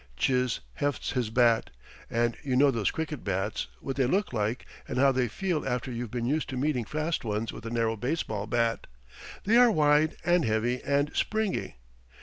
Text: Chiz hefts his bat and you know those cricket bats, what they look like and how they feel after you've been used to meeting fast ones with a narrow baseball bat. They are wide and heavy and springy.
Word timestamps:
Chiz 0.17 0.61
hefts 0.73 1.11
his 1.11 1.29
bat 1.29 1.69
and 2.09 2.35
you 2.41 2.55
know 2.55 2.71
those 2.71 2.89
cricket 2.89 3.23
bats, 3.23 3.67
what 3.81 3.97
they 3.97 4.07
look 4.07 4.33
like 4.33 4.65
and 4.87 4.97
how 4.97 5.11
they 5.11 5.27
feel 5.27 5.63
after 5.63 5.91
you've 5.91 6.09
been 6.09 6.25
used 6.25 6.49
to 6.49 6.57
meeting 6.57 6.85
fast 6.85 7.23
ones 7.23 7.53
with 7.53 7.67
a 7.67 7.69
narrow 7.69 7.95
baseball 7.95 8.47
bat. 8.47 8.87
They 9.43 9.57
are 9.57 9.69
wide 9.69 10.17
and 10.25 10.43
heavy 10.43 10.81
and 10.83 11.15
springy. 11.15 11.75